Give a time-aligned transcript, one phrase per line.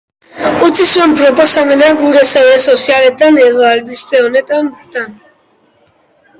[0.67, 5.17] Utzi zuen proposamenak gure sare sozialetan edo albiste honetan bertan.